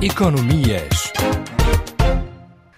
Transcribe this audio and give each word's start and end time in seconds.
Economias. 0.00 1.12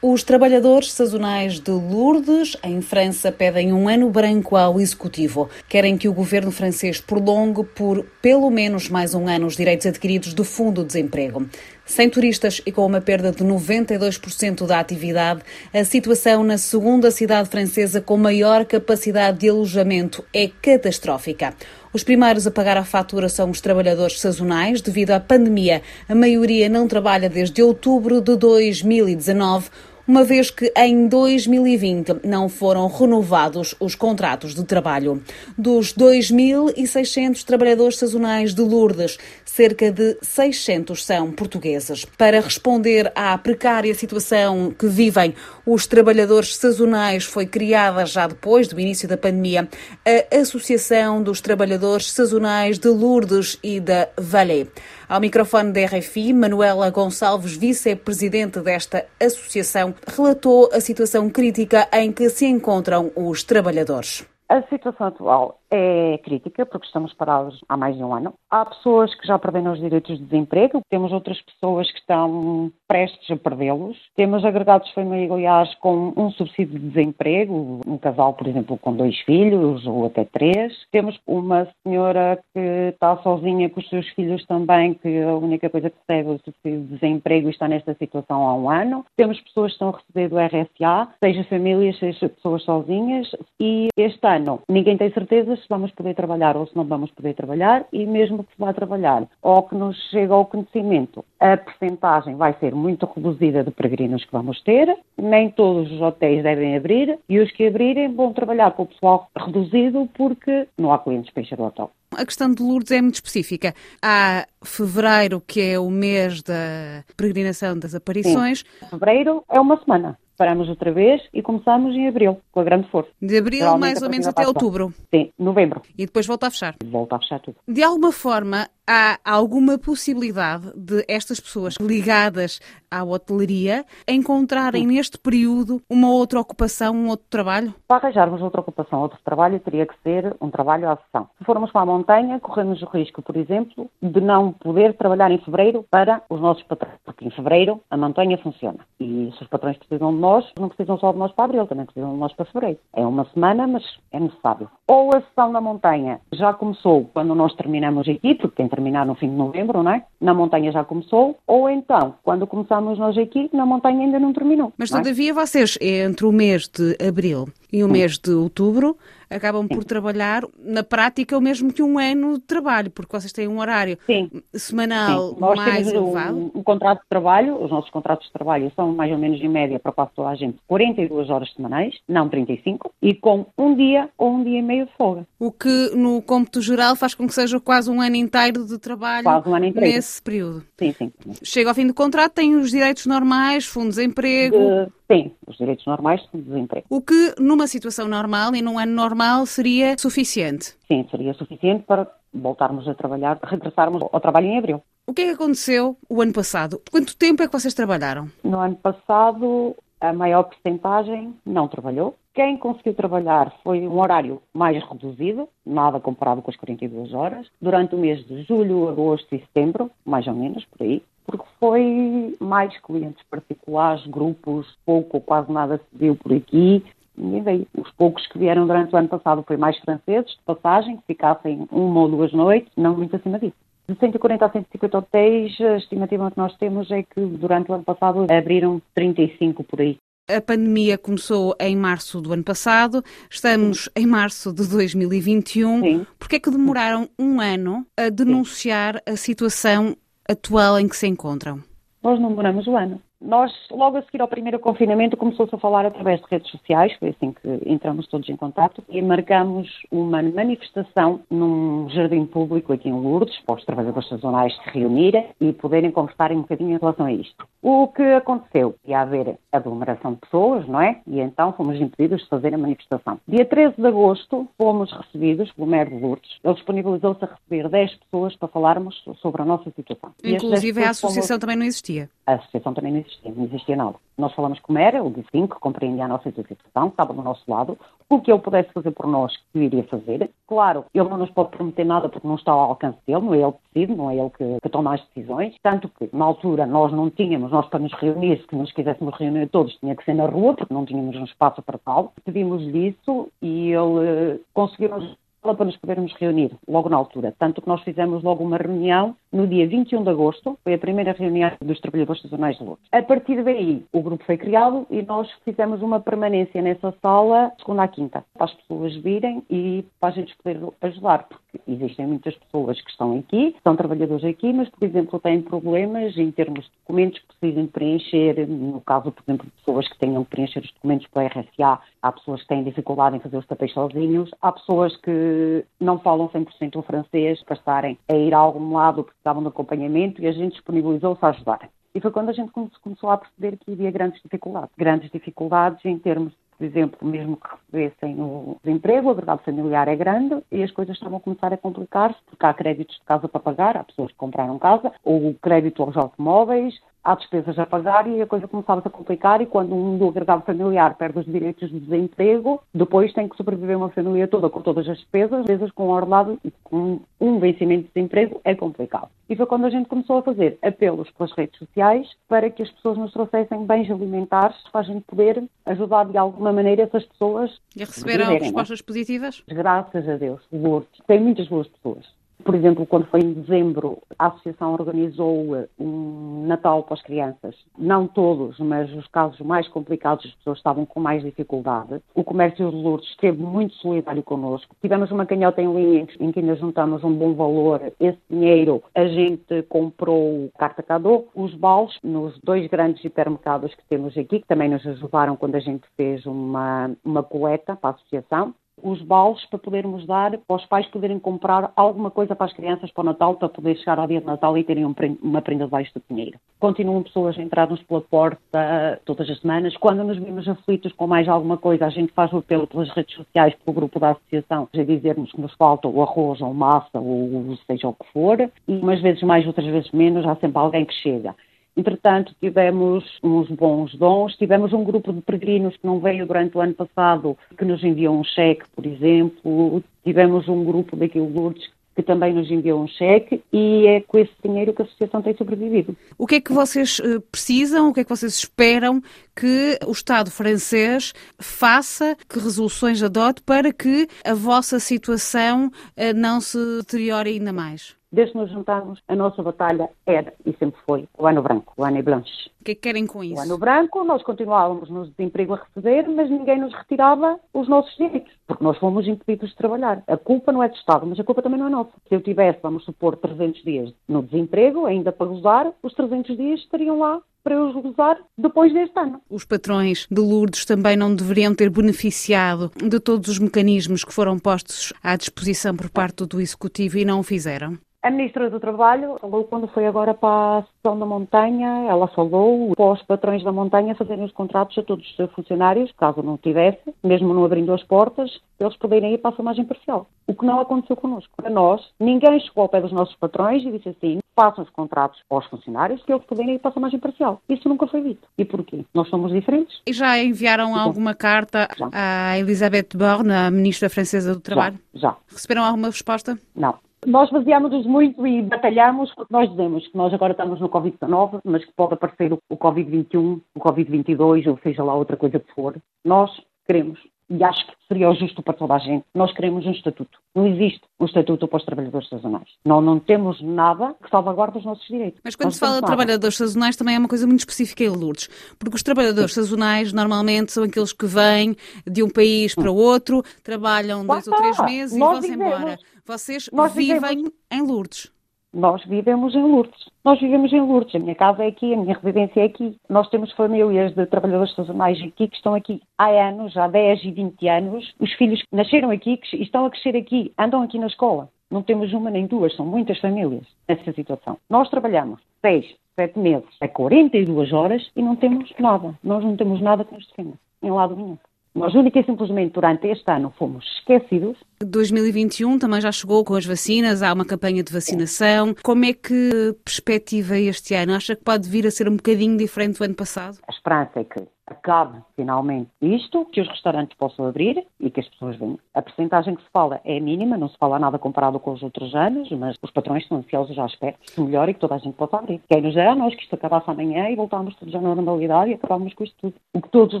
Os 0.00 0.22
trabalhadores 0.22 0.90
sazonais 0.92 1.60
de 1.60 1.70
Lourdes, 1.70 2.56
em 2.64 2.80
França, 2.80 3.30
pedem 3.30 3.74
um 3.74 3.90
ano 3.90 4.08
branco 4.08 4.56
ao 4.56 4.80
Executivo. 4.80 5.50
Querem 5.68 5.98
que 5.98 6.08
o 6.08 6.14
governo 6.14 6.50
francês 6.50 6.98
prolongue 6.98 7.62
por 7.62 8.06
pelo 8.22 8.48
menos 8.50 8.88
mais 8.88 9.14
um 9.14 9.28
ano 9.28 9.46
os 9.46 9.54
direitos 9.54 9.86
adquiridos 9.86 10.32
do 10.32 10.44
Fundo 10.44 10.80
de 10.80 10.86
Desemprego. 10.86 11.46
Sem 11.90 12.08
turistas 12.08 12.62
e 12.64 12.70
com 12.70 12.86
uma 12.86 13.00
perda 13.00 13.32
de 13.32 13.42
92% 13.42 14.64
da 14.64 14.78
atividade, 14.78 15.40
a 15.74 15.84
situação 15.84 16.44
na 16.44 16.56
segunda 16.56 17.10
cidade 17.10 17.48
francesa 17.48 18.00
com 18.00 18.16
maior 18.16 18.64
capacidade 18.64 19.38
de 19.38 19.48
alojamento 19.48 20.24
é 20.32 20.48
catastrófica. 20.62 21.52
Os 21.92 22.04
primeiros 22.04 22.46
a 22.46 22.50
pagar 22.52 22.76
a 22.76 22.84
fatura 22.84 23.28
são 23.28 23.50
os 23.50 23.60
trabalhadores 23.60 24.20
sazonais 24.20 24.80
devido 24.80 25.10
à 25.10 25.18
pandemia. 25.18 25.82
A 26.08 26.14
maioria 26.14 26.68
não 26.68 26.86
trabalha 26.86 27.28
desde 27.28 27.60
outubro 27.60 28.20
de 28.20 28.36
2019 28.36 29.68
uma 30.06 30.24
vez 30.24 30.50
que 30.50 30.72
em 30.76 31.06
2020 31.06 32.20
não 32.24 32.48
foram 32.48 32.86
renovados 32.86 33.74
os 33.78 33.94
contratos 33.94 34.54
de 34.54 34.64
trabalho. 34.64 35.22
Dos 35.56 35.94
2.600 35.94 37.44
trabalhadores 37.44 37.98
sazonais 37.98 38.54
de 38.54 38.62
Lourdes, 38.62 39.18
cerca 39.44 39.90
de 39.90 40.16
600 40.22 41.04
são 41.04 41.30
portugueses. 41.32 42.04
Para 42.16 42.40
responder 42.40 43.10
à 43.14 43.36
precária 43.38 43.94
situação 43.94 44.74
que 44.76 44.86
vivem 44.86 45.34
os 45.66 45.86
trabalhadores 45.86 46.56
sazonais, 46.56 47.24
foi 47.24 47.46
criada 47.46 48.06
já 48.06 48.26
depois 48.26 48.68
do 48.68 48.78
início 48.78 49.08
da 49.08 49.16
pandemia 49.16 49.68
a 50.04 50.40
Associação 50.40 51.22
dos 51.22 51.40
Trabalhadores 51.40 52.10
Sazonais 52.10 52.78
de 52.78 52.88
Lourdes 52.88 53.58
e 53.62 53.80
da 53.80 54.08
Valais. 54.16 54.68
Ao 55.10 55.20
microfone 55.20 55.72
da 55.72 55.84
RFI, 55.86 56.32
Manuela 56.32 56.88
Gonçalves, 56.88 57.56
vice-presidente 57.56 58.60
desta 58.60 59.04
associação, 59.18 59.92
relatou 60.06 60.70
a 60.72 60.80
situação 60.80 61.28
crítica 61.30 61.88
em 61.92 62.12
que 62.12 62.28
se 62.28 62.46
encontram 62.46 63.10
os 63.14 63.42
trabalhadores. 63.44 64.26
A 64.48 64.62
situação 64.62 65.06
atual 65.06 65.59
é 65.70 66.18
crítica, 66.18 66.66
porque 66.66 66.86
estamos 66.86 67.12
parados 67.14 67.60
há 67.68 67.76
mais 67.76 67.96
de 67.96 68.02
um 68.02 68.14
ano. 68.14 68.34
Há 68.50 68.64
pessoas 68.64 69.14
que 69.14 69.26
já 69.26 69.38
perderam 69.38 69.72
os 69.72 69.80
direitos 69.80 70.18
de 70.18 70.24
desemprego, 70.24 70.80
temos 70.90 71.12
outras 71.12 71.40
pessoas 71.42 71.90
que 71.90 71.98
estão 71.98 72.72
prestes 72.88 73.30
a 73.30 73.36
perdê-los. 73.36 73.96
Temos 74.16 74.44
agregados 74.44 74.90
familiares 74.92 75.72
com 75.76 76.12
um 76.16 76.30
subsídio 76.32 76.78
de 76.78 76.88
desemprego, 76.88 77.80
um 77.86 77.96
casal, 77.96 78.34
por 78.34 78.48
exemplo, 78.48 78.76
com 78.78 78.94
dois 78.94 79.16
filhos 79.20 79.86
ou 79.86 80.06
até 80.06 80.24
três. 80.24 80.74
Temos 80.90 81.18
uma 81.26 81.68
senhora 81.86 82.40
que 82.52 82.60
está 82.92 83.16
sozinha 83.18 83.70
com 83.70 83.80
os 83.80 83.88
seus 83.88 84.08
filhos 84.10 84.44
também, 84.46 84.94
que 84.94 85.22
a 85.22 85.34
única 85.34 85.70
coisa 85.70 85.90
que 85.90 85.96
recebe 86.08 86.30
é 86.30 86.32
o 86.32 86.38
subsídio 86.38 86.80
de 86.80 86.94
desemprego 86.94 87.48
e 87.48 87.52
está 87.52 87.68
nesta 87.68 87.94
situação 87.94 88.42
há 88.48 88.54
um 88.54 88.68
ano. 88.68 89.04
Temos 89.16 89.40
pessoas 89.40 89.70
que 89.70 89.74
estão 89.74 89.90
a 89.90 89.98
receber 89.98 90.28
do 90.28 90.38
RSA, 90.38 91.08
seja 91.22 91.44
famílias, 91.44 91.98
seja 91.98 92.28
pessoas 92.28 92.64
sozinhas. 92.64 93.30
E 93.60 93.88
este 93.96 94.26
ano 94.26 94.60
ninguém 94.68 94.96
tem 94.96 95.12
certeza 95.12 95.59
se 95.60 95.66
vamos 95.68 95.90
poder 95.92 96.14
trabalhar 96.14 96.56
ou 96.56 96.66
se 96.66 96.76
não 96.76 96.84
vamos 96.84 97.10
poder 97.10 97.34
trabalhar 97.34 97.84
e 97.92 98.06
mesmo 98.06 98.44
que 98.44 98.52
se 98.52 98.58
vá 98.58 98.72
trabalhar 98.72 99.26
ou 99.42 99.62
que 99.62 99.74
nos 99.74 99.96
chega 100.10 100.34
ao 100.34 100.46
conhecimento, 100.46 101.24
a 101.38 101.56
percentagem 101.56 102.36
vai 102.36 102.54
ser 102.58 102.74
muito 102.74 103.06
reduzida 103.06 103.62
de 103.62 103.70
peregrinos 103.70 104.24
que 104.24 104.32
vamos 104.32 104.60
ter, 104.62 104.96
nem 105.16 105.50
todos 105.50 105.90
os 105.92 106.00
hotéis 106.00 106.42
devem 106.42 106.76
abrir 106.76 107.18
e 107.28 107.38
os 107.38 107.50
que 107.52 107.66
abrirem 107.66 108.14
vão 108.14 108.32
trabalhar 108.32 108.72
com 108.72 108.84
o 108.84 108.86
pessoal 108.86 109.28
reduzido 109.36 110.08
porque 110.14 110.66
não 110.78 110.92
há 110.92 110.98
clientes 110.98 111.32
para 111.32 111.42
encher 111.42 111.60
o 111.60 111.64
hotel. 111.64 111.90
A 112.16 112.24
questão 112.24 112.52
de 112.52 112.60
Lourdes 112.60 112.90
é 112.90 113.00
muito 113.00 113.14
específica. 113.14 113.72
Há 114.02 114.44
fevereiro, 114.64 115.40
que 115.40 115.60
é 115.60 115.78
o 115.78 115.88
mês 115.88 116.42
da 116.42 117.04
peregrinação 117.16 117.78
das 117.78 117.94
aparições. 117.94 118.64
Sim. 118.80 118.86
Fevereiro 118.90 119.44
é 119.48 119.60
uma 119.60 119.78
semana 119.78 120.18
paramos 120.40 120.70
outra 120.70 120.90
vez 120.90 121.20
e 121.34 121.42
começamos 121.42 121.94
em 121.94 122.08
abril, 122.08 122.40
com 122.50 122.60
a 122.60 122.64
grande 122.64 122.88
força. 122.88 123.10
De 123.20 123.36
abril 123.36 123.76
mais 123.76 124.00
ou 124.00 124.08
menos 124.08 124.26
até 124.26 124.48
outubro? 124.48 124.90
Sim, 125.14 125.30
novembro. 125.38 125.82
E 125.98 126.06
depois 126.06 126.26
volta 126.26 126.46
a 126.46 126.50
fechar? 126.50 126.76
Volta 126.82 127.16
a 127.16 127.18
fechar 127.18 127.40
tudo. 127.40 127.58
De 127.68 127.82
alguma 127.82 128.10
forma, 128.10 128.66
há 128.92 129.20
alguma 129.24 129.78
possibilidade 129.78 130.72
de 130.74 131.04
estas 131.06 131.38
pessoas 131.38 131.76
ligadas 131.80 132.60
à 132.90 133.04
hotelaria 133.04 133.84
encontrarem 134.08 134.84
neste 134.84 135.16
período 135.16 135.80
uma 135.88 136.10
outra 136.10 136.40
ocupação, 136.40 136.92
um 136.92 137.06
outro 137.06 137.26
trabalho? 137.30 137.72
Para 137.86 137.98
arranjarmos 137.98 138.42
outra 138.42 138.60
ocupação, 138.60 139.00
outro 139.00 139.18
trabalho, 139.24 139.60
teria 139.60 139.86
que 139.86 139.94
ser 140.02 140.34
um 140.40 140.50
trabalho 140.50 140.90
à 140.90 140.96
sessão. 140.96 141.28
Se 141.38 141.44
formos 141.44 141.70
para 141.70 141.82
a 141.82 141.86
montanha, 141.86 142.40
corremos 142.40 142.82
o 142.82 142.86
risco, 142.86 143.22
por 143.22 143.36
exemplo, 143.36 143.88
de 144.02 144.20
não 144.20 144.52
poder 144.52 144.94
trabalhar 144.94 145.30
em 145.30 145.38
fevereiro 145.38 145.84
para 145.88 146.20
os 146.28 146.40
nossos 146.40 146.64
patrões, 146.64 146.96
porque 147.04 147.24
em 147.24 147.30
fevereiro 147.30 147.80
a 147.88 147.96
montanha 147.96 148.36
funciona. 148.38 148.80
E 148.98 149.32
se 149.36 149.42
os 149.42 149.48
patrões 149.48 149.76
precisam 149.76 150.12
de 150.12 150.18
nós, 150.18 150.44
não 150.58 150.68
precisam 150.68 150.98
só 150.98 151.12
de 151.12 151.18
nós 151.18 151.30
para 151.30 151.44
abril, 151.44 151.66
também 151.68 151.84
precisam 151.84 152.12
de 152.12 152.18
nós 152.18 152.32
para 152.32 152.46
fevereiro. 152.46 152.80
É 152.92 153.06
uma 153.06 153.24
semana, 153.26 153.68
mas 153.68 153.84
é 154.10 154.18
necessário. 154.18 154.68
Ou 154.88 155.14
a 155.14 155.20
sessão 155.20 155.52
na 155.52 155.60
montanha 155.60 156.20
já 156.32 156.52
começou 156.52 157.08
quando 157.12 157.36
nós 157.36 157.54
terminamos 157.54 158.08
aqui, 158.08 158.34
porque 158.34 158.56
tem 158.56 158.68
terminar 158.80 159.04
no 159.04 159.14
fim 159.14 159.28
de 159.28 159.36
novembro, 159.36 159.82
não 159.82 159.92
é? 159.92 160.02
Na 160.20 160.32
montanha 160.32 160.72
já 160.72 160.82
começou, 160.82 161.38
ou 161.46 161.68
então, 161.68 162.14
quando 162.22 162.46
começamos 162.46 162.98
nós 162.98 163.16
aqui, 163.18 163.50
na 163.52 163.66
montanha 163.66 164.00
ainda 164.00 164.18
não 164.18 164.32
terminou. 164.32 164.72
Mas 164.78 164.90
é? 164.90 164.96
todavia 164.96 165.30
é? 165.30 165.34
vocês, 165.34 165.78
entre 165.80 166.24
o 166.24 166.32
mês 166.32 166.66
de 166.66 166.96
abril 167.06 167.46
e 167.72 167.82
o 167.82 167.86
Sim. 167.86 167.92
mês 167.92 168.18
de 168.18 168.32
outubro, 168.32 168.96
acabam 169.30 169.66
por 169.68 169.84
trabalhar 169.84 170.42
na 170.58 170.82
prática 170.82 171.38
o 171.38 171.40
mesmo 171.40 171.72
que 171.72 171.82
um 171.82 171.98
ano 171.98 172.34
de 172.34 172.44
trabalho, 172.44 172.90
porque 172.90 173.16
vocês 173.16 173.32
têm 173.32 173.46
um 173.46 173.60
horário 173.60 173.96
Sim. 174.04 174.28
semanal 174.52 175.30
Sim. 175.30 175.36
Nós 175.38 175.56
mais 175.56 175.86
temos 175.86 175.92
elevado. 175.92 176.36
Um, 176.36 176.50
um, 176.54 176.62
contrato 176.62 177.00
de 177.02 177.08
trabalho, 177.08 177.62
os 177.62 177.70
nossos 177.70 177.90
contratos 177.90 178.26
de 178.26 178.32
trabalho 178.32 178.72
são 178.74 178.92
mais 178.92 179.12
ou 179.12 179.18
menos 179.18 179.40
em 179.40 179.48
média 179.48 179.78
para 179.78 179.92
quase 179.92 180.10
toda 180.16 180.30
a 180.30 180.34
gente 180.34 180.58
42 180.66 181.30
horas 181.30 181.52
semanais, 181.54 181.94
não 182.08 182.28
35, 182.28 182.92
e 183.00 183.14
com 183.14 183.46
um 183.56 183.74
dia 183.74 184.08
ou 184.18 184.34
um 184.34 184.42
dia 184.42 184.58
e 184.58 184.62
meio 184.62 184.86
de 184.86 184.92
folga. 184.96 185.26
O 185.38 185.52
que 185.52 185.90
no 185.94 186.20
cômputo 186.22 186.60
geral 186.60 186.96
faz 186.96 187.14
com 187.14 187.26
que 187.26 187.34
seja 187.34 187.60
quase 187.60 187.90
um 187.90 188.00
ano 188.00 188.16
inteiro 188.16 188.66
de 188.66 188.78
trabalho 188.78 189.26
um 189.46 189.80
nesse 189.80 190.20
período. 190.20 190.64
Sim, 190.78 190.92
sim. 190.92 191.12
Chega 191.42 191.70
ao 191.70 191.74
fim 191.74 191.86
do 191.86 191.94
contrato, 191.94 192.32
tem 192.32 192.56
os 192.56 192.70
direitos 192.70 193.06
normais, 193.06 193.64
fundos 193.64 193.96
de 193.96 194.04
emprego. 194.04 194.56
De 194.56 194.99
Sim, 195.10 195.32
os 195.44 195.56
direitos 195.56 195.84
normais 195.86 196.20
de 196.32 196.40
desemprego. 196.40 196.86
O 196.88 197.00
que, 197.00 197.34
numa 197.36 197.66
situação 197.66 198.06
normal 198.06 198.54
e 198.54 198.62
num 198.62 198.78
ano 198.78 198.92
normal, 198.92 199.44
seria 199.44 199.98
suficiente? 199.98 200.76
Sim, 200.86 201.04
seria 201.10 201.34
suficiente 201.34 201.82
para 201.84 202.06
voltarmos 202.32 202.86
a 202.86 202.94
trabalhar, 202.94 203.36
regressarmos 203.42 204.02
ao 204.02 204.20
trabalho 204.20 204.46
em 204.46 204.58
abril. 204.58 204.82
O 205.08 205.12
que 205.12 205.22
é 205.22 205.24
que 205.26 205.32
aconteceu 205.32 205.96
o 206.08 206.22
ano 206.22 206.32
passado? 206.32 206.80
Quanto 206.92 207.16
tempo 207.16 207.42
é 207.42 207.48
que 207.48 207.52
vocês 207.52 207.74
trabalharam? 207.74 208.28
No 208.44 208.60
ano 208.60 208.76
passado, 208.76 209.74
a 210.00 210.12
maior 210.12 210.44
porcentagem 210.44 211.34
não 211.44 211.66
trabalhou. 211.66 212.14
Quem 212.32 212.56
conseguiu 212.56 212.94
trabalhar 212.94 213.52
foi 213.64 213.80
um 213.88 213.98
horário 213.98 214.40
mais 214.54 214.80
reduzido, 214.88 215.48
nada 215.66 215.98
comparado 215.98 216.40
com 216.40 216.52
as 216.52 216.56
42 216.56 217.12
horas, 217.12 217.48
durante 217.60 217.96
o 217.96 217.98
mês 217.98 218.24
de 218.28 218.44
julho, 218.44 218.88
agosto 218.88 219.34
e 219.34 219.40
setembro, 219.40 219.90
mais 220.04 220.28
ou 220.28 220.34
menos, 220.34 220.64
por 220.66 220.84
aí 220.84 221.02
porque 221.26 221.44
foi 221.58 222.36
mais 222.40 222.76
clientes 222.80 223.22
particulares, 223.30 224.06
grupos, 224.06 224.66
pouco 224.84 225.18
ou 225.18 225.20
quase 225.20 225.50
nada 225.52 225.78
se 225.78 225.98
viu 225.98 226.16
por 226.16 226.32
aqui. 226.32 226.84
Ninguém 227.16 227.42
veio. 227.42 227.66
Os 227.76 227.90
poucos 227.92 228.26
que 228.26 228.38
vieram 228.38 228.66
durante 228.66 228.94
o 228.94 228.98
ano 228.98 229.08
passado 229.08 229.44
foi 229.46 229.56
mais 229.56 229.78
franceses, 229.78 230.32
de 230.32 230.42
passagem, 230.44 230.96
que 230.96 231.02
ficassem 231.06 231.66
uma 231.70 232.00
ou 232.00 232.08
duas 232.08 232.32
noites, 232.32 232.72
não 232.76 232.96
muito 232.96 233.14
acima 233.14 233.38
disso. 233.38 233.56
De 233.88 233.98
140 233.98 234.46
a 234.46 234.50
150 234.50 234.98
hotéis, 234.98 235.60
a 235.60 235.76
estimativa 235.76 236.30
que 236.30 236.38
nós 236.38 236.56
temos 236.56 236.90
é 236.90 237.02
que 237.02 237.20
durante 237.20 237.70
o 237.70 237.74
ano 237.74 237.84
passado 237.84 238.26
abriram 238.30 238.80
35 238.94 239.64
por 239.64 239.80
aí. 239.80 239.98
A 240.28 240.40
pandemia 240.40 240.96
começou 240.96 241.56
em 241.58 241.76
março 241.76 242.20
do 242.20 242.32
ano 242.32 242.44
passado, 242.44 243.02
estamos 243.28 243.88
em 243.96 244.06
março 244.06 244.52
de 244.52 244.68
2021. 244.68 245.82
Sim. 245.82 246.06
Por 246.16 246.28
que 246.28 246.36
é 246.36 246.40
que 246.40 246.50
demoraram 246.50 247.08
um 247.18 247.40
ano 247.40 247.84
a 247.96 248.08
denunciar 248.08 248.94
Sim. 248.94 249.12
a 249.12 249.16
situação 249.16 249.96
atual 250.30 250.78
em 250.78 250.88
que 250.88 250.96
se 250.96 251.06
encontram? 251.06 251.62
Nós 252.02 252.20
não 252.20 252.30
demoramos 252.30 252.66
o 252.66 252.76
ano. 252.76 253.00
Nós, 253.20 253.52
logo 253.70 253.98
a 253.98 254.02
seguir 254.02 254.22
ao 254.22 254.28
primeiro 254.28 254.58
confinamento, 254.58 255.14
começou-se 255.14 255.54
a 255.54 255.58
falar 255.58 255.84
através 255.84 256.20
de 256.20 256.26
redes 256.30 256.50
sociais, 256.50 256.92
foi 256.98 257.10
assim 257.10 257.32
que 257.32 257.70
entramos 257.70 258.06
todos 258.06 258.26
em 258.30 258.36
contato, 258.36 258.82
e 258.88 259.02
marcamos 259.02 259.68
uma 259.90 260.22
manifestação 260.22 261.20
num 261.30 261.86
jardim 261.90 262.24
público 262.24 262.72
aqui 262.72 262.88
em 262.88 262.92
Lourdes, 262.92 263.38
para 263.44 263.56
os 263.56 263.64
trabalhadores 263.66 264.08
sazonais 264.08 264.56
se 264.56 264.70
reunirem 264.70 265.26
e 265.38 265.52
poderem 265.52 265.90
conversar 265.90 266.32
um 266.32 266.40
bocadinho 266.40 266.76
em 266.76 266.78
relação 266.78 267.04
a 267.04 267.12
isto. 267.12 267.46
O 267.62 267.88
que 267.88 268.02
aconteceu? 268.02 268.74
Ia 268.86 269.02
haver 269.02 269.36
aglomeração 269.52 270.14
de 270.14 270.20
pessoas, 270.20 270.66
não 270.66 270.80
é? 270.80 271.02
E 271.06 271.20
então 271.20 271.52
fomos 271.52 271.78
impedidos 271.78 272.22
de 272.22 272.28
fazer 272.28 272.54
a 272.54 272.58
manifestação. 272.58 273.20
Dia 273.28 273.44
13 273.44 273.74
de 273.76 273.86
agosto, 273.86 274.48
fomos 274.56 274.90
recebidos 274.92 275.52
pelo 275.52 275.68
Maire 275.68 275.90
de 275.90 276.00
Lourdes. 276.00 276.38
Ele 276.42 276.54
disponibilizou-se 276.54 277.22
a 277.22 277.28
receber 277.28 277.68
10 277.68 277.96
pessoas 277.96 278.34
para 278.36 278.48
falarmos 278.48 279.04
sobre 279.20 279.42
a 279.42 279.44
nossa 279.44 279.70
situação. 279.72 280.10
Inclusive 280.24 280.82
a 280.82 280.90
associação 280.90 281.34
fomos... 281.34 281.40
também 281.40 281.56
não 281.56 281.66
existia. 281.66 282.08
A 282.26 282.34
associação 282.34 282.72
também 282.72 282.92
não 282.92 283.00
existia 283.00 283.09
não 283.24 283.44
existia 283.44 283.76
nada. 283.76 283.96
Nós 284.16 284.34
falamos 284.34 284.60
como 284.60 284.78
era, 284.78 285.02
disse 285.10 285.28
sim, 285.32 285.46
que 285.46 285.58
compreendia 285.58 286.04
a 286.04 286.08
nossa 286.08 286.30
situação, 286.30 286.88
estava 286.88 287.14
do 287.14 287.22
nosso 287.22 287.42
lado, 287.50 287.78
o 288.08 288.20
que 288.20 288.30
ele 288.30 288.40
pudesse 288.40 288.72
fazer 288.72 288.90
por 288.90 289.06
nós, 289.06 289.34
que 289.52 289.58
iria 289.58 289.84
fazer. 289.84 290.30
Claro, 290.46 290.84
ele 290.92 291.08
não 291.08 291.16
nos 291.16 291.30
pode 291.30 291.50
prometer 291.50 291.84
nada 291.84 292.08
porque 292.08 292.26
não 292.26 292.34
está 292.34 292.52
ao 292.52 292.60
alcance 292.60 292.98
dele, 293.06 293.20
não 293.22 293.34
é 293.34 293.38
ele 293.38 293.52
que 293.52 293.58
decide, 293.74 293.94
não 293.94 294.10
é 294.10 294.16
ele 294.16 294.30
que, 294.30 294.60
que 294.60 294.68
toma 294.68 294.94
as 294.94 295.04
decisões. 295.06 295.54
Tanto 295.62 295.88
que, 295.88 296.10
na 296.12 296.24
altura, 296.24 296.66
nós 296.66 296.92
não 296.92 297.08
tínhamos, 297.08 297.50
nós 297.50 297.66
para 297.68 297.78
nos 297.78 297.92
reunir, 297.94 298.44
se 298.48 298.54
nos 298.54 298.72
quiséssemos 298.72 299.16
reunir 299.16 299.48
todos, 299.48 299.74
tinha 299.76 299.96
que 299.96 300.04
ser 300.04 300.14
na 300.14 300.26
rua, 300.26 300.54
porque 300.54 300.74
não 300.74 300.84
tínhamos 300.84 301.16
um 301.16 301.24
espaço 301.24 301.62
para 301.62 301.78
tal. 301.78 302.12
Pedimos-lhe 302.24 302.88
isso 302.88 303.28
e 303.40 303.70
ele 303.72 304.36
uh, 304.36 304.40
conseguiu-nos 304.52 305.16
para 305.42 305.64
nos 305.64 305.76
podermos 305.76 306.12
reunir 306.14 306.52
logo 306.68 306.88
na 306.88 306.96
altura. 306.96 307.34
Tanto 307.38 307.62
que 307.62 307.68
nós 307.68 307.82
fizemos 307.82 308.22
logo 308.22 308.44
uma 308.44 308.58
reunião 308.58 309.16
no 309.32 309.46
dia 309.46 309.66
21 309.66 310.02
de 310.02 310.10
agosto, 310.10 310.58
foi 310.64 310.74
a 310.74 310.78
primeira 310.78 311.12
reunião 311.12 311.52
dos 311.60 311.80
trabalhadores 311.80 312.20
sazonais 312.22 312.56
de 312.56 312.64
Lourdes. 312.64 312.84
A 312.90 313.02
partir 313.02 313.42
daí, 313.44 313.84
o 313.92 314.02
grupo 314.02 314.24
foi 314.24 314.36
criado 314.36 314.86
e 314.90 315.02
nós 315.02 315.30
fizemos 315.44 315.82
uma 315.82 316.00
permanência 316.00 316.60
nessa 316.60 316.92
sala, 317.00 317.52
segunda 317.58 317.84
à 317.84 317.88
quinta, 317.88 318.24
para 318.34 318.46
as 318.46 318.54
pessoas 318.54 318.94
virem 318.96 319.42
e 319.48 319.84
para 320.00 320.08
a 320.08 320.12
gente 320.12 320.36
poder 320.36 320.60
ajudar, 320.82 321.28
porque 321.28 321.60
existem 321.68 322.06
muitas 322.06 322.34
pessoas 322.36 322.80
que 322.80 322.90
estão 322.90 323.18
aqui, 323.18 323.54
são 323.62 323.76
trabalhadores 323.76 324.24
aqui, 324.24 324.52
mas, 324.52 324.68
por 324.68 324.84
exemplo, 324.84 325.20
têm 325.20 325.42
problemas 325.42 326.16
em 326.16 326.30
termos 326.30 326.64
de 326.64 326.70
documentos 326.80 327.20
que 327.20 327.26
precisem 327.38 327.66
de 327.66 327.70
preencher, 327.70 328.48
no 328.48 328.80
caso, 328.80 329.12
por 329.12 329.22
exemplo, 329.26 329.46
pessoas 329.58 329.88
que 329.88 329.98
tenham 329.98 330.24
que 330.24 330.30
preencher 330.30 330.60
os 330.60 330.72
documentos 330.72 331.06
para 331.08 331.22
a 331.22 331.26
RSA, 331.26 331.80
há 332.02 332.12
pessoas 332.12 332.42
que 332.42 332.48
têm 332.48 332.64
dificuldade 332.64 333.16
em 333.16 333.20
fazer 333.20 333.36
os 333.36 333.46
papéis 333.46 333.72
sozinhos, 333.72 334.30
há 334.42 334.52
pessoas 334.52 334.96
que 334.96 335.64
não 335.78 335.98
falam 335.98 336.28
100% 336.28 336.76
o 336.76 336.82
francês 336.82 337.42
para 337.44 337.54
estarem 337.54 337.98
a 338.08 338.14
ir 338.14 338.34
a 338.34 338.38
algum 338.38 338.74
lado 338.74 339.06
de 339.24 339.48
acompanhamento 339.48 340.22
e 340.22 340.26
a 340.26 340.32
gente 340.32 340.52
disponibilizou-se 340.52 341.24
a 341.24 341.28
ajudar. 341.28 341.68
E 341.94 342.00
foi 342.00 342.10
quando 342.10 342.28
a 342.28 342.32
gente 342.32 342.52
começou 342.52 343.10
a 343.10 343.18
perceber 343.18 343.56
que 343.58 343.72
havia 343.72 343.90
grandes 343.90 344.22
dificuldades. 344.22 344.70
Grandes 344.76 345.10
dificuldades 345.10 345.84
em 345.84 345.98
termos 345.98 346.32
por 346.60 346.66
exemplo, 346.66 347.08
mesmo 347.08 347.38
que 347.38 347.48
recebessem 347.72 348.20
o 348.20 348.58
desemprego, 348.62 349.08
o 349.08 349.12
agregado 349.12 349.42
familiar 349.42 349.88
é 349.88 349.96
grande 349.96 350.44
e 350.52 350.62
as 350.62 350.70
coisas 350.70 350.94
estavam 350.94 351.16
a 351.16 351.20
começar 351.20 351.50
a 351.54 351.56
complicar-se, 351.56 352.20
porque 352.26 352.44
há 352.44 352.52
créditos 352.52 352.96
de 352.96 353.04
casa 353.06 353.26
para 353.26 353.40
pagar, 353.40 353.78
há 353.78 353.84
pessoas 353.84 354.10
que 354.10 354.18
compraram 354.18 354.58
casa, 354.58 354.92
ou 355.02 355.34
crédito 355.40 355.82
aos 355.82 355.96
automóveis, 355.96 356.78
há 357.02 357.14
despesas 357.14 357.58
a 357.58 357.66
pagar 357.66 358.06
e 358.06 358.20
a 358.20 358.26
coisa 358.26 358.46
começava 358.46 358.82
a 358.84 358.90
complicar 358.90 359.40
e 359.40 359.46
quando 359.46 359.74
um 359.74 359.98
do 359.98 360.08
agregado 360.08 360.42
familiar 360.42 360.94
perde 360.96 361.18
os 361.18 361.24
direitos 361.24 361.70
de 361.70 361.80
desemprego, 361.80 362.62
depois 362.74 363.12
tem 363.12 363.28
que 363.28 363.36
sobreviver 363.36 363.76
uma 363.76 363.90
família 363.90 364.28
toda 364.28 364.48
com 364.48 364.60
todas 364.60 364.88
as 364.88 364.98
despesas, 364.98 365.46
vezes 365.46 365.70
com 365.72 365.88
um 365.88 365.90
ordenado 365.90 366.38
e 366.44 366.52
com 366.62 367.00
um 367.20 367.38
vencimento 367.38 367.84
de 367.84 367.90
desemprego 367.94 368.40
é 368.44 368.54
complicado. 368.54 369.08
E 369.28 369.36
foi 369.36 369.46
quando 369.46 369.66
a 369.66 369.70
gente 369.70 369.88
começou 369.88 370.18
a 370.18 370.22
fazer 370.22 370.58
apelos 370.62 371.08
pelas 371.10 371.32
redes 371.32 371.58
sociais 371.58 372.08
para 372.28 372.50
que 372.50 372.62
as 372.62 372.70
pessoas 372.70 372.98
nos 372.98 373.12
trouxessem 373.12 373.64
bens 373.64 373.90
alimentares 373.90 374.56
para 374.72 374.80
a 374.80 374.84
gente 374.84 375.02
poder 375.02 375.42
ajudar 375.66 376.06
de 376.06 376.18
alguma 376.18 376.52
maneira 376.52 376.82
essas 376.82 377.04
pessoas. 377.04 377.60
E 377.76 377.80
receberam 377.80 378.38
respostas 378.38 378.82
positivas? 378.82 379.42
Graças 379.48 380.08
a 380.08 380.16
Deus, 380.16 380.42
Lourdes. 380.52 381.00
Tem 381.06 381.20
muitas 381.20 381.48
boas 381.48 381.68
pessoas. 381.68 382.19
Por 382.44 382.54
exemplo, 382.54 382.86
quando 382.86 383.06
foi 383.06 383.20
em 383.20 383.32
dezembro, 383.32 383.98
a 384.18 384.28
Associação 384.28 384.72
organizou 384.72 385.68
um 385.78 386.46
Natal 386.46 386.82
para 386.82 386.94
as 386.94 387.02
crianças. 387.02 387.54
Não 387.78 388.06
todos, 388.06 388.58
mas 388.58 388.92
os 388.94 389.06
casos 389.08 389.40
mais 389.40 389.68
complicados, 389.68 390.26
as 390.26 390.34
pessoas 390.34 390.58
estavam 390.58 390.84
com 390.84 391.00
mais 391.00 391.22
dificuldade. 391.22 392.00
O 392.14 392.24
Comércio 392.24 392.70
de 392.70 392.76
Lourdes 392.76 393.08
esteve 393.10 393.40
muito 393.42 393.74
solidário 393.74 394.22
connosco. 394.22 394.74
Tivemos 394.80 395.10
uma 395.10 395.26
canhota 395.26 395.62
em 395.62 395.72
linha 395.72 396.06
em 396.18 396.32
que 396.32 396.40
ainda 396.40 396.56
juntamos 396.56 397.04
um 397.04 397.12
bom 397.12 397.34
valor. 397.34 397.92
Esse 398.00 398.18
dinheiro 398.28 398.82
a 398.94 399.04
gente 399.06 399.62
comprou 399.68 400.50
carta 400.58 400.82
cadô, 400.82 401.28
os 401.34 401.54
balos 401.54 401.98
nos 402.02 402.38
dois 402.42 402.66
grandes 402.68 403.04
hipermercados 403.04 403.74
que 403.74 403.84
temos 403.88 404.16
aqui, 404.16 404.40
que 404.40 404.46
também 404.46 404.68
nos 404.68 404.86
ajudaram 404.86 405.36
quando 405.36 405.54
a 405.56 405.60
gente 405.60 405.86
fez 405.96 406.24
uma, 406.26 406.90
uma 407.04 407.22
coleta 407.22 407.76
para 407.76 407.90
a 407.90 407.92
associação 407.94 408.54
os 408.82 409.00
balos 409.02 409.44
para 409.46 409.58
podermos 409.58 410.06
dar, 410.06 410.36
para 410.38 410.56
os 410.56 410.66
pais 410.66 410.86
poderem 410.86 411.18
comprar 411.18 411.72
alguma 411.76 412.10
coisa 412.10 412.34
para 412.34 412.46
as 412.46 412.52
crianças 412.52 412.90
para 412.90 413.02
o 413.02 413.04
Natal, 413.04 413.34
para 413.36 413.48
poder 413.48 413.76
chegar 413.76 413.98
ao 413.98 414.06
dia 414.06 414.20
de 414.20 414.26
Natal 414.26 414.56
e 414.56 414.64
terem 414.64 414.84
uma 414.84 415.42
prenda 415.42 415.64
debaixo 415.64 415.92
do 415.94 416.02
dinheiro. 416.08 416.38
Continuam 416.58 417.02
pessoas 417.02 417.38
a 417.38 417.42
entrar-nos 417.42 417.82
pela 417.82 418.00
porta 418.00 419.00
todas 419.04 419.28
as 419.30 419.40
semanas. 419.40 419.76
Quando 419.76 420.04
nos 420.04 420.18
vimos 420.18 420.48
aflitos 420.48 420.92
com 420.92 421.06
mais 421.06 421.28
alguma 421.28 421.56
coisa, 421.56 421.86
a 421.86 421.90
gente 421.90 422.12
faz 422.12 422.32
o 422.32 422.38
apelo 422.38 422.66
pelas 422.66 422.90
redes 422.90 423.14
sociais, 423.14 423.54
pelo 423.64 423.74
grupo 423.74 423.98
da 423.98 424.10
associação, 424.10 424.68
a 424.72 424.82
dizer-nos 424.82 425.32
que 425.32 425.40
nos 425.40 425.54
falta 425.54 425.88
o 425.88 426.02
arroz 426.02 426.40
ou 426.40 426.52
massa 426.52 426.98
ou 426.98 427.56
seja 427.66 427.88
o 427.88 427.94
que 427.94 428.06
for. 428.12 428.40
E 428.40 428.76
umas 428.76 429.00
vezes 429.00 429.22
mais, 429.22 429.46
outras 429.46 429.66
vezes 429.66 429.90
menos, 429.92 430.26
há 430.26 430.36
sempre 430.36 430.58
alguém 430.58 430.84
que 430.84 430.94
chega. 430.94 431.34
Entretanto, 431.76 432.34
tivemos 432.40 433.04
uns 433.22 433.48
bons 433.50 433.94
dons, 433.94 434.36
tivemos 434.36 434.72
um 434.72 434.84
grupo 434.84 435.12
de 435.12 435.20
peregrinos 435.20 435.76
que 435.76 435.86
não 435.86 436.00
veio 436.00 436.26
durante 436.26 436.56
o 436.56 436.60
ano 436.60 436.74
passado, 436.74 437.36
que 437.56 437.64
nos 437.64 437.82
enviou 437.82 438.18
um 438.18 438.24
cheque, 438.24 438.64
por 438.74 438.84
exemplo, 438.84 439.82
tivemos 440.04 440.48
um 440.48 440.64
grupo 440.64 440.96
daqui 440.96 441.20
de 441.20 441.26
Lourdes 441.26 441.70
que 441.94 442.02
também 442.02 442.32
nos 442.32 442.50
enviou 442.50 442.82
um 442.82 442.88
cheque 442.88 443.42
e 443.52 443.86
é 443.86 444.00
com 444.00 444.18
esse 444.18 444.32
dinheiro 444.42 444.72
que 444.72 444.82
a 444.82 444.84
associação 444.84 445.20
tem 445.20 445.36
sobrevivido. 445.36 445.96
O 446.16 446.26
que 446.26 446.36
é 446.36 446.40
que 446.40 446.52
vocês 446.52 447.00
eh, 447.00 447.18
precisam, 447.30 447.88
o 447.88 447.92
que 447.92 448.00
é 448.00 448.04
que 448.04 448.10
vocês 448.10 448.34
esperam 448.34 449.02
que 449.36 449.78
o 449.86 449.92
Estado 449.92 450.30
francês 450.30 451.12
faça, 451.38 452.16
que 452.28 452.38
resoluções 452.38 453.02
adote 453.02 453.42
para 453.42 453.72
que 453.72 454.08
a 454.24 454.34
vossa 454.34 454.78
situação 454.78 455.70
eh, 455.96 456.12
não 456.14 456.40
se 456.40 456.58
deteriore 456.78 457.30
ainda 457.30 457.52
mais? 457.52 457.99
Desde 458.12 458.32
que 458.32 458.38
nos 458.38 458.50
juntámos, 458.50 459.00
a 459.08 459.16
nossa 459.16 459.42
batalha 459.42 459.88
era 460.06 460.32
e 460.44 460.52
sempre 460.54 460.80
foi 460.86 461.08
o 461.18 461.26
ano 461.26 461.42
branco, 461.42 461.72
o 461.76 461.84
ano 461.84 462.02
blanche. 462.02 462.50
O 462.60 462.64
que 462.64 462.72
é 462.72 462.74
que 462.74 462.80
querem 462.80 463.06
com 463.06 463.24
isso? 463.24 463.36
O 463.36 463.40
ano 463.40 463.56
branco, 463.56 464.04
nós 464.04 464.22
continuávamos 464.22 464.90
no 464.90 465.06
desemprego 465.06 465.54
a 465.54 465.62
receber, 465.62 466.08
mas 466.08 466.28
ninguém 466.28 466.60
nos 466.60 466.74
retirava 466.74 467.38
os 467.54 467.68
nossos 467.68 467.96
direitos, 467.96 468.32
porque 468.46 468.62
nós 468.62 468.76
fomos 468.78 469.06
impedidos 469.06 469.50
de 469.50 469.56
trabalhar. 469.56 470.02
A 470.06 470.16
culpa 470.16 470.52
não 470.52 470.62
é 470.62 470.68
do 470.68 470.74
Estado, 470.74 471.06
mas 471.06 471.18
a 471.18 471.24
culpa 471.24 471.42
também 471.42 471.58
não 471.58 471.68
é 471.68 471.70
nossa. 471.70 471.92
Se 472.08 472.14
eu 472.14 472.20
tivesse, 472.20 472.58
vamos 472.62 472.84
supor, 472.84 473.16
300 473.16 473.62
dias 473.62 473.94
no 474.06 474.22
desemprego, 474.22 474.86
ainda 474.86 475.12
para 475.12 475.26
gozar, 475.26 475.72
os 475.82 475.94
300 475.94 476.36
dias 476.36 476.60
estariam 476.60 476.98
lá 476.98 477.20
para 477.42 477.54
eu 477.54 477.72
gozar 477.80 478.18
depois 478.36 478.72
deste 478.72 478.98
ano. 478.98 479.20
Os 479.30 479.44
patrões 479.44 480.06
de 480.10 480.20
Lourdes 480.20 480.64
também 480.64 480.96
não 480.96 481.14
deveriam 481.14 481.54
ter 481.54 481.70
beneficiado 481.70 482.70
de 482.76 483.00
todos 483.00 483.30
os 483.30 483.38
mecanismos 483.38 484.04
que 484.04 484.12
foram 484.12 484.38
postos 484.38 484.92
à 485.02 485.16
disposição 485.16 485.74
por 485.74 485.88
parte 485.88 486.26
do 486.26 486.40
Executivo 486.40 486.98
e 486.98 487.04
não 487.04 487.20
o 487.20 487.22
fizeram? 487.22 487.78
A 488.02 488.10
Ministra 488.10 488.48
do 488.48 488.58
Trabalho 488.58 489.18
falou 489.20 489.44
quando 489.44 489.68
foi 489.68 489.86
agora 489.86 490.14
para 490.14 490.58
a 490.58 490.62
sessão 490.62 490.98
da 490.98 491.04
montanha, 491.04 491.84
ela 491.86 492.08
falou 492.08 492.74
para 492.74 492.92
os 492.92 493.02
patrões 493.02 493.44
da 493.44 493.52
montanha 493.52 493.94
fazerem 493.94 494.24
os 494.24 494.32
contratos 494.32 494.78
a 494.78 494.82
todos 494.82 495.06
os 495.06 495.16
seus 495.16 495.30
funcionários, 495.32 495.92
caso 495.98 496.22
não 496.22 496.38
tivesse, 496.38 496.80
mesmo 497.04 497.34
não 497.34 497.44
abrindo 497.44 497.74
as 497.74 497.82
portas, 497.82 498.40
eles 498.58 498.74
poderem 498.78 499.12
ir 499.12 499.18
para 499.18 499.32
a 499.32 499.34
filmagem 499.34 499.66
parcial. 499.66 500.06
O 500.26 500.34
que 500.34 500.46
não 500.46 500.60
aconteceu 500.60 500.96
connosco. 500.96 501.30
Para 501.36 501.50
nós, 501.50 501.86
ninguém 502.00 502.40
chegou 502.40 502.62
ao 502.62 502.68
pé 502.70 502.80
dos 502.80 502.92
nossos 502.92 503.14
patrões 503.16 503.62
e 503.64 503.70
disse 503.70 503.90
assim, 503.90 504.20
façam 504.34 504.64
os 504.64 504.70
contratos 504.70 505.20
aos 505.28 505.44
funcionários 505.46 506.02
que 506.02 506.10
eles 506.10 506.24
poderem 506.24 506.54
ir 506.54 506.58
para 506.58 506.70
a 506.70 506.72
filmagem 506.72 506.98
parcial. 506.98 507.42
Isso 507.50 507.68
nunca 507.68 507.86
foi 507.86 508.02
dito. 508.02 508.26
E 508.38 508.46
porquê? 508.46 508.82
Nós 508.94 509.10
somos 509.10 509.30
diferentes. 509.30 509.82
E 509.86 509.92
já 509.92 510.18
enviaram 510.18 510.74
alguma 510.74 511.14
carta 511.14 511.68
já. 511.76 511.90
à 511.92 512.38
Elisabeth 512.38 512.96
Borne, 512.96 513.30
a 513.30 513.50
Ministra 513.50 513.90
Francesa 513.90 514.32
do 514.32 514.40
Trabalho? 514.40 514.78
Já. 514.94 515.10
já. 515.10 515.16
Receberam 515.30 515.64
alguma 515.64 515.88
resposta? 515.88 516.38
Não. 516.56 516.76
Nós 517.06 517.30
baseámos-nos 517.30 517.86
muito 517.86 518.26
e 518.26 518.42
batalhamos 518.42 519.12
porque 519.14 519.32
nós 519.32 519.48
dizemos 519.48 519.86
que 519.88 519.96
nós 519.96 520.12
agora 520.12 520.32
estamos 520.32 520.60
no 520.60 520.68
Covid-19, 520.68 521.40
mas 521.44 521.64
que 521.64 521.72
pode 521.72 521.94
aparecer 521.94 522.32
o 522.32 522.56
Covid-21, 522.56 523.40
o 523.54 523.60
Covid-22, 523.60 524.46
ou 524.46 524.58
seja 524.62 524.84
lá 524.84 524.94
outra 524.94 525.16
coisa 525.16 525.40
que 525.40 525.54
for. 525.54 525.76
Nós 526.04 526.30
queremos, 526.66 527.00
e 527.30 527.44
acho 527.44 527.64
que 527.66 527.72
seria 527.86 528.10
o 528.10 528.14
justo 528.14 528.42
para 528.42 528.54
toda 528.54 528.74
a 528.74 528.78
gente, 528.78 529.04
nós 529.14 529.32
queremos 529.32 529.64
um 529.64 529.70
estatuto. 529.70 530.18
Não 530.34 530.46
existe 530.46 530.82
um 530.98 531.04
estatuto 531.04 531.46
para 531.46 531.56
os 531.58 531.64
trabalhadores 531.64 532.08
sazonais. 532.08 532.48
Nós 532.64 532.84
não 532.84 532.98
temos 532.98 533.40
nada 533.40 533.94
que 534.02 534.10
salvaguarde 534.10 534.58
os 534.58 534.64
nossos 534.64 534.86
direitos. 534.86 535.20
Mas 535.22 535.36
quando 535.36 535.46
nós 535.46 535.54
se 535.54 535.60
fala 535.60 535.80
de 535.80 535.86
trabalhadores 535.86 536.36
sazonais 536.36 536.74
também 536.74 536.96
é 536.96 536.98
uma 536.98 537.08
coisa 537.08 537.26
muito 537.26 537.40
específica 537.40 537.84
em 537.84 537.88
Lourdes, 537.88 538.28
porque 538.58 538.74
os 538.74 538.82
trabalhadores 538.82 539.32
Sim. 539.32 539.42
sazonais 539.42 539.92
normalmente 539.92 540.50
são 540.50 540.64
aqueles 540.64 540.92
que 540.92 541.06
vêm 541.06 541.56
de 541.86 542.02
um 542.02 542.10
país 542.10 542.54
para 542.54 542.70
o 542.70 542.74
outro, 542.74 543.22
trabalham 543.44 544.04
dois 544.04 544.26
ou 544.26 544.36
três 544.36 544.58
meses 544.64 544.98
nós 544.98 545.24
e 545.24 545.28
vão-se 545.28 545.32
embora. 545.32 545.78
Vocês 546.04 546.50
Nós 546.52 546.74
vivem 546.74 547.00
vivemos... 547.00 547.32
em 547.52 547.62
Lourdes. 547.62 548.10
Nós 548.52 548.84
vivemos 548.84 549.34
em 549.34 549.42
Lourdes. 549.42 549.88
Nós 550.04 550.18
vivemos 550.18 550.52
em 550.52 550.60
Lourdes. 550.60 550.94
A 550.96 550.98
minha 550.98 551.14
casa 551.14 551.44
é 551.44 551.46
aqui, 551.46 551.72
a 551.72 551.76
minha 551.76 551.94
residência 551.94 552.40
é 552.40 552.44
aqui. 552.44 552.76
Nós 552.88 553.08
temos 553.08 553.30
famílias 553.32 553.94
de 553.94 554.06
trabalhadores 554.06 554.54
sazonais 554.54 554.98
aqui 554.98 555.28
que 555.28 555.36
estão 555.36 555.54
aqui 555.54 555.80
há 555.96 556.08
anos, 556.08 556.56
há 556.56 556.66
10 556.66 557.04
e 557.04 557.10
20 557.12 557.48
anos. 557.48 557.94
Os 558.00 558.12
filhos 558.14 558.42
nasceram 558.50 558.90
aqui 558.90 559.20
e 559.32 559.42
estão 559.42 559.66
a 559.66 559.70
crescer 559.70 559.96
aqui, 559.96 560.32
andam 560.36 560.62
aqui 560.62 560.78
na 560.78 560.88
escola. 560.88 561.28
Não 561.48 561.62
temos 561.62 561.92
uma 561.92 562.10
nem 562.10 562.26
duas, 562.26 562.54
são 562.56 562.66
muitas 562.66 562.98
famílias 562.98 563.46
nessa 563.68 563.92
situação. 563.92 564.36
Nós 564.48 564.68
trabalhamos 564.68 565.20
6, 565.42 565.66
7 565.96 566.18
meses, 566.18 566.48
a 566.60 566.68
42 566.68 567.52
horas 567.52 567.88
e 567.94 568.02
não 568.02 568.16
temos 568.16 568.52
nada. 568.58 568.98
Nós 569.02 569.24
não 569.24 569.36
temos 569.36 569.60
nada 569.60 569.84
que 569.84 569.94
nos 569.94 570.06
defenda, 570.08 570.36
em 570.62 570.70
lado 570.70 570.96
nenhum. 570.96 571.18
Nós, 571.54 571.74
única 571.74 571.98
e 571.98 572.04
simplesmente, 572.04 572.52
durante 572.52 572.86
este 572.86 573.10
ano, 573.10 573.32
fomos 573.36 573.64
esquecidos. 573.78 574.36
2021 574.64 575.58
também 575.58 575.80
já 575.80 575.90
chegou 575.90 576.24
com 576.24 576.34
as 576.34 576.46
vacinas, 576.46 577.02
há 577.02 577.12
uma 577.12 577.24
campanha 577.24 577.62
de 577.62 577.72
vacinação. 577.72 578.54
Como 578.62 578.84
é 578.84 578.92
que 578.92 579.56
perspectiva 579.64 580.38
este 580.38 580.74
ano? 580.74 580.94
Acha 580.94 581.16
que 581.16 581.24
pode 581.24 581.48
vir 581.48 581.66
a 581.66 581.70
ser 581.70 581.88
um 581.88 581.96
bocadinho 581.96 582.36
diferente 582.36 582.78
do 582.78 582.84
ano 582.84 582.94
passado? 582.94 583.38
A 583.48 583.52
esperança 583.52 583.98
é 583.98 584.04
que 584.04 584.22
acabe 584.46 585.00
finalmente 585.16 585.70
isto, 585.80 586.24
que 586.26 586.40
os 586.40 586.48
restaurantes 586.48 586.96
possam 586.96 587.26
abrir 587.26 587.64
e 587.80 587.90
que 587.90 588.00
as 588.00 588.08
pessoas 588.08 588.36
venham. 588.36 588.58
A 588.74 588.82
percentagem 588.82 589.34
que 589.34 589.42
se 589.42 589.48
fala 589.52 589.80
é 589.84 589.98
mínima, 589.98 590.36
não 590.36 590.48
se 590.48 590.58
fala 590.58 590.78
nada 590.78 590.98
comparado 590.98 591.40
com 591.40 591.52
os 591.52 591.62
outros 591.62 591.94
anos, 591.94 592.30
mas 592.32 592.56
os 592.62 592.70
patrões 592.70 593.02
estão 593.02 593.18
ansiosos 593.18 593.56
já 593.56 593.66
espero 593.66 593.96
que 594.00 594.10
se 594.10 594.20
melhore 594.20 594.50
e 594.50 594.54
que 594.54 594.60
toda 594.60 594.74
a 594.74 594.78
gente 594.78 594.94
possa 594.94 595.16
abrir. 595.16 595.40
Quem 595.48 595.62
nos 595.62 595.74
dera 595.74 595.92
a 595.92 595.96
nós 595.96 596.14
que 596.14 596.22
isto 596.22 596.34
acabasse 596.34 596.70
amanhã 596.70 597.08
e 597.08 597.16
voltámos 597.16 597.56
todos 597.56 597.74
à 597.74 597.80
normalidade 597.80 598.50
e 598.50 598.54
acabámos 598.54 598.92
com 598.94 599.04
isto 599.04 599.16
tudo. 599.20 599.34
O 599.54 599.62
que 599.62 599.68
todos 599.68 600.00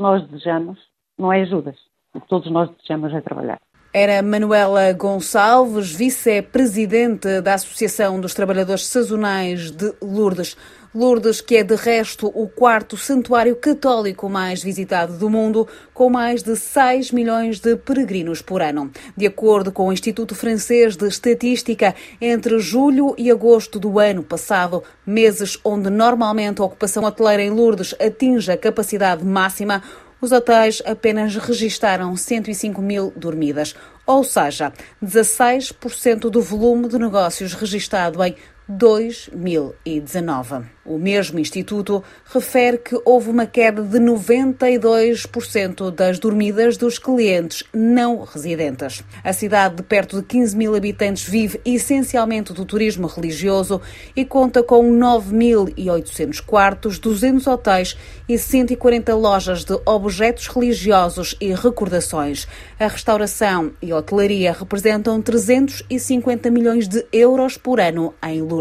nós 0.00 0.22
desejamos 0.28 0.78
não 1.20 1.32
é 1.32 1.42
ajudas. 1.42 1.76
O 2.14 2.20
que 2.20 2.28
todos 2.28 2.50
nós 2.50 2.70
desejamos 2.70 3.12
é 3.14 3.20
trabalhar. 3.20 3.60
Era 3.92 4.22
Manuela 4.22 4.92
Gonçalves, 4.92 5.92
vice-presidente 5.92 7.40
da 7.40 7.54
Associação 7.54 8.20
dos 8.20 8.34
Trabalhadores 8.34 8.86
Sazonais 8.86 9.72
de 9.72 9.92
Lourdes. 10.00 10.56
Lourdes, 10.94 11.40
que 11.40 11.56
é 11.56 11.64
de 11.64 11.74
resto 11.76 12.28
o 12.34 12.48
quarto 12.48 12.96
santuário 12.96 13.54
católico 13.56 14.28
mais 14.28 14.62
visitado 14.62 15.16
do 15.16 15.28
mundo, 15.30 15.66
com 15.92 16.08
mais 16.08 16.42
de 16.42 16.56
6 16.56 17.10
milhões 17.10 17.60
de 17.60 17.76
peregrinos 17.76 18.42
por 18.42 18.62
ano. 18.62 18.90
De 19.16 19.26
acordo 19.26 19.72
com 19.72 19.88
o 19.88 19.92
Instituto 19.92 20.34
Francês 20.34 20.96
de 20.96 21.06
Estatística, 21.06 21.94
entre 22.20 22.58
julho 22.60 23.14
e 23.18 23.30
agosto 23.30 23.78
do 23.78 23.98
ano 23.98 24.22
passado, 24.22 24.82
meses 25.06 25.58
onde 25.64 25.90
normalmente 25.90 26.60
a 26.60 26.64
ocupação 26.64 27.04
hoteleira 27.04 27.42
em 27.42 27.50
Lourdes 27.50 27.94
atinge 28.00 28.50
a 28.50 28.56
capacidade 28.56 29.24
máxima, 29.24 29.82
os 30.20 30.32
hotéis 30.32 30.82
apenas 30.84 31.34
registaram 31.36 32.16
105 32.16 32.80
mil 32.82 33.12
dormidas, 33.16 33.74
ou 34.06 34.22
seja, 34.22 34.72
16% 35.02 36.30
do 36.30 36.42
volume 36.42 36.88
de 36.88 36.98
negócios 36.98 37.54
registado 37.54 38.22
em 38.22 38.34
2019. 38.70 40.64
O 40.84 40.98
mesmo 40.98 41.38
Instituto 41.38 42.02
refere 42.24 42.78
que 42.78 43.00
houve 43.04 43.30
uma 43.30 43.46
queda 43.46 43.82
de 43.82 43.98
92% 43.98 45.90
das 45.90 46.18
dormidas 46.18 46.76
dos 46.76 46.98
clientes 46.98 47.62
não 47.72 48.24
residentes. 48.24 49.04
A 49.22 49.32
cidade 49.32 49.76
de 49.76 49.82
perto 49.82 50.16
de 50.16 50.26
15 50.26 50.56
mil 50.56 50.74
habitantes 50.74 51.22
vive 51.22 51.60
essencialmente 51.64 52.52
do 52.52 52.64
turismo 52.64 53.06
religioso 53.06 53.80
e 54.16 54.24
conta 54.24 54.62
com 54.62 54.90
9.800 54.90 56.40
quartos, 56.40 56.98
200 56.98 57.46
hotéis 57.46 57.96
e 58.28 58.38
140 58.38 59.14
lojas 59.14 59.64
de 59.64 59.78
objetos 59.84 60.48
religiosos 60.48 61.36
e 61.40 61.54
recordações. 61.54 62.48
A 62.78 62.88
restauração 62.88 63.72
e 63.82 63.92
hotelaria 63.92 64.52
representam 64.52 65.20
350 65.20 66.50
milhões 66.50 66.88
de 66.88 67.04
euros 67.12 67.56
por 67.56 67.78
ano 67.78 68.14
em 68.26 68.40
Lourdes, 68.40 68.59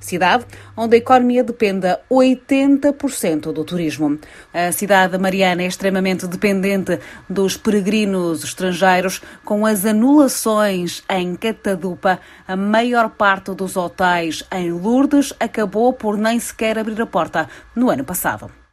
cidade 0.00 0.46
onde 0.76 0.96
a 0.96 0.98
economia 0.98 1.44
de 1.44 1.52
dependa 1.58 2.00
80% 2.08 3.52
do 3.52 3.64
turismo. 3.64 4.18
A 4.54 4.70
cidade 4.70 5.18
mariana 5.18 5.62
é 5.62 5.66
extremamente 5.66 6.26
dependente 6.28 7.00
dos 7.28 7.56
peregrinos 7.56 8.44
estrangeiros, 8.44 9.20
com 9.44 9.66
as 9.66 9.84
anulações 9.84 11.02
em 11.10 11.34
Catadupa. 11.34 12.20
A 12.46 12.54
maior 12.54 13.10
parte 13.10 13.52
dos 13.52 13.76
hotéis 13.76 14.44
em 14.52 14.70
Lourdes 14.70 15.34
acabou 15.40 15.92
por 15.92 16.16
nem 16.16 16.38
sequer 16.38 16.78
abrir 16.78 17.00
a 17.02 17.06
porta 17.06 17.48
no 17.74 17.90
ano 17.90 18.04
passado. 18.04 18.67